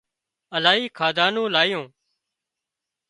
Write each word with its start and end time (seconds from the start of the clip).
الاهي 0.55 0.85
کاڌا 0.97 1.27
نُون 1.33 1.51
آليون 1.61 1.85